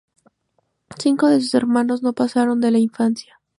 [0.97, 3.39] Cinco de sus hermanos no pasaron de la infancia.